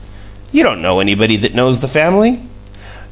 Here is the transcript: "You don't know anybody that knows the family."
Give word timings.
"You 0.51 0.63
don't 0.63 0.81
know 0.81 0.99
anybody 0.99 1.37
that 1.37 1.53
knows 1.53 1.79
the 1.81 1.87
family." 1.87 2.39